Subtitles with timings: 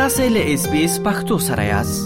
[0.00, 2.02] تاسې له اس بي اس پختو سره یاست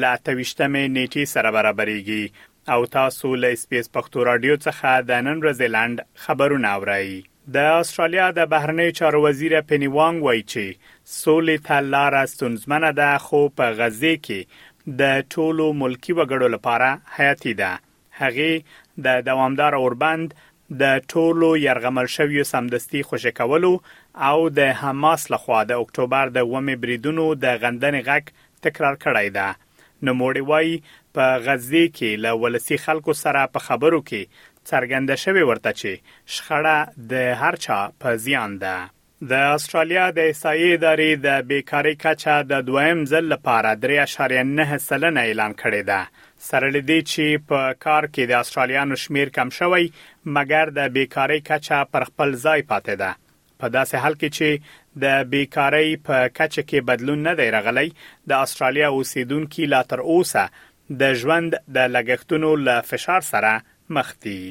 [0.05, 0.61] لا 28
[0.97, 2.25] نیټه سره برابرېږي
[2.69, 7.09] او تاسو له سپیس پښتو رادیو څخه د نن رزلند خبرونه اورئ
[7.55, 10.65] د استرالیا د بهرنی چارو وزیر پنی وانګ وایي چې
[11.23, 14.41] سولې ته لار ستونزمنه ده خو په غزې کې
[15.01, 15.03] د
[15.35, 16.89] ټولو ملکی وګړو لپاره
[17.19, 17.73] حیاتی ده
[18.21, 18.51] هغه
[19.09, 20.29] د دوامدار اوربند
[20.85, 23.75] د ټولو يرغمل شویو سمدستي خوشی کولو
[24.31, 28.25] او د حماس لخوا د اکتوبر د 1 بریدونو د غندنې غک
[28.65, 29.51] تکرار کړای دی
[30.09, 30.69] نموړی وای
[31.19, 34.23] په غزې کې له ولسی خلکو سره په خبرو کې
[34.71, 35.91] څرګنده شوی ورته چې
[36.35, 36.79] شخړه
[37.13, 38.77] د هرچا په زیان ده
[39.31, 45.53] د استرالیا د احصایې ادارې د بیکاری کچه د دویم ځل لپاره 3.9 سلنه اعلان
[45.63, 46.01] کړې ده
[46.51, 49.85] سره لدې چې په کار کې د استرالیانو شمیر کم شوی
[50.37, 53.11] مګر د بیکاری کچه پر خپل ځای پاتې ده
[53.61, 54.49] په داسې حال کې چې
[55.03, 57.89] د بیکاری په کچه کې بدلون نه دی راغلی
[58.29, 60.43] د استرالیا اوسیدونکو لا تر اوسه
[61.01, 63.53] د ژوند د لګښتونو له فشار سره
[63.95, 64.43] مخ دي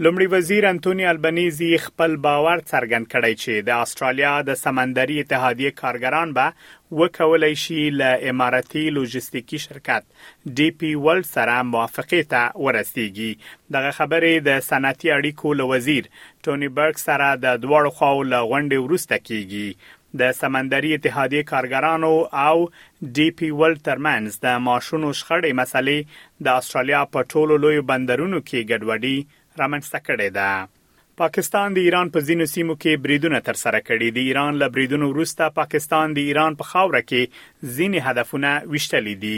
[0.00, 6.30] لمړي وزیر انټونی البنيزي خپل باور څرګند کړی چې د استرالیا د سمندري اتحادیه کارګران
[6.38, 10.06] به وکولای شي ل اماراتي لوجستیکی شرکت
[10.60, 13.32] ډي پي ول سره موافقه ته ورسیږي
[13.78, 16.08] دغه خبرې د صنعتي اړیکو له وزیر
[16.46, 22.14] ټونی برګ سره د دواړو خواو له غونډې وروسته کیږي د سمندري اتحادیه کارګرانو
[22.46, 22.56] او
[23.20, 26.18] ډي پي ول ترمنز د ماشونو شخړې مسلې
[26.48, 29.16] د استرالیا په ټولو لوی بندرونو کې ګډوډي
[29.60, 30.48] رامنځته کړې ده
[31.20, 35.08] پاکستان د ایران په ځینو سیمو کې بریدونه تر سره کړي دي ایران له بریدونو
[35.08, 39.32] وروسته پاکستان د ایران په خاوره کې ځینې هدفونه وشتلې دي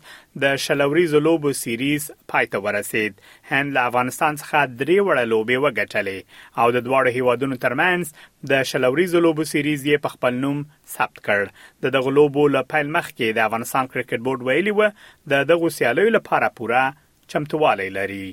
[0.43, 3.13] د شلوري زلوبو سیریز پایته ورسید
[3.51, 6.19] هند له افغانستان څخه درې وړه لوبي وګټلې
[6.59, 8.03] او د دواړو هیوادونو ترمنځ
[8.51, 10.59] د شلوري زلوبو سیریز یې په خپل نوم
[10.95, 11.41] ثبت کړ
[11.83, 14.89] د دغه لوبو لپاره مخکې د افغانستان کرکټ بورډ ویلي و
[15.31, 16.83] د دغه سیالیو لپاره پوره
[17.29, 18.27] چمتووالی لري